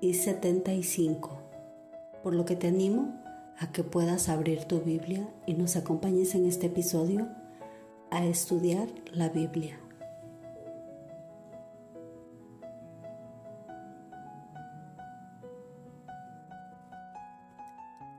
[0.00, 1.38] y 75,
[2.22, 3.20] por lo que te animo
[3.58, 7.28] a que puedas abrir tu Biblia y nos acompañes en este episodio
[8.10, 9.78] a estudiar la Biblia.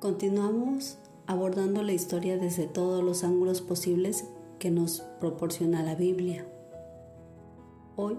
[0.00, 4.24] Continuamos abordando la historia desde todos los ángulos posibles
[4.58, 6.46] que nos proporciona la Biblia.
[7.96, 8.16] Hoy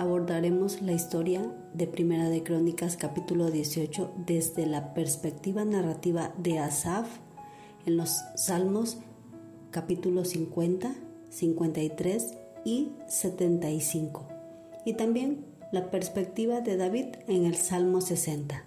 [0.00, 7.06] abordaremos la historia de Primera de Crónicas capítulo 18 desde la perspectiva narrativa de Asaf
[7.84, 8.96] en los Salmos
[9.70, 10.94] capítulo 50,
[11.28, 12.34] 53
[12.64, 14.26] y 75
[14.86, 18.64] y también la perspectiva de David en el Salmo 60.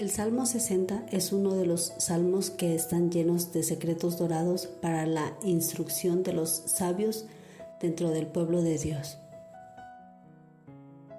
[0.00, 5.04] El Salmo 60 es uno de los salmos que están llenos de secretos dorados para
[5.04, 7.26] la instrucción de los sabios
[7.82, 9.18] dentro del pueblo de Dios.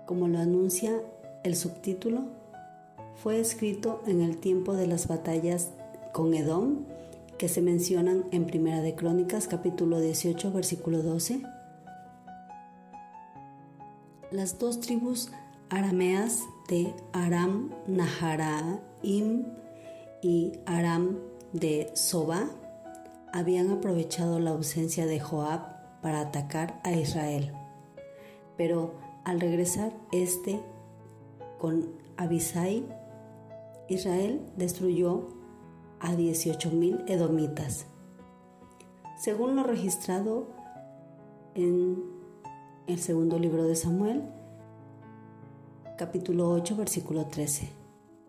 [0.07, 1.01] Como lo anuncia
[1.43, 2.23] el subtítulo,
[3.21, 5.69] fue escrito en el tiempo de las batallas
[6.13, 6.85] con Edom
[7.37, 11.41] que se mencionan en Primera de Crónicas capítulo 18 versículo 12.
[14.31, 15.29] Las dos tribus
[15.69, 16.39] arameas
[16.69, 19.45] de Aram Naharaim
[20.21, 21.19] y Aram
[21.51, 22.49] de Soba
[23.31, 27.51] habían aprovechado la ausencia de Joab para atacar a Israel.
[28.55, 30.59] Pero al regresar este
[31.57, 32.85] con Abisai,
[33.87, 35.29] Israel destruyó
[35.99, 37.87] a 18.000 edomitas.
[39.17, 40.47] Según lo registrado
[41.55, 42.03] en
[42.87, 44.23] el segundo libro de Samuel,
[45.97, 47.69] capítulo 8, versículo 13.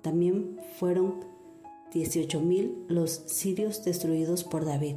[0.02, 1.24] También fueron
[1.92, 4.96] 18.000 los sirios destruidos por David.